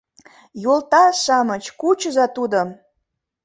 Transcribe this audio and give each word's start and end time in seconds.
—Йолташ-шамыч, 0.63 1.63
кучыза 1.79 2.25
тудым! 2.35 2.67